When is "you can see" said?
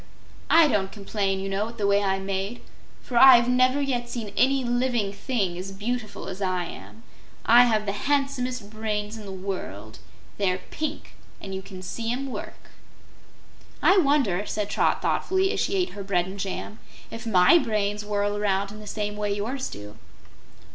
11.53-12.11